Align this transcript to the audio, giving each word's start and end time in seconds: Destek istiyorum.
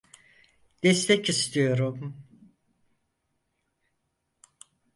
Destek 0.83 1.29
istiyorum. 1.29 2.23